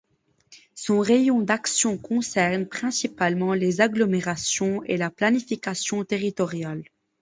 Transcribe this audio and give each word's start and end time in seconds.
Son 0.73 0.99
rayon 1.01 1.41
d'action 1.43 1.95
concerne 1.99 2.65
principalement 2.65 3.53
les 3.53 3.81
agglomérations 3.81 4.81
et 4.85 4.97
la 4.97 5.11
planification 5.11 6.03
territoriale. 6.03 6.81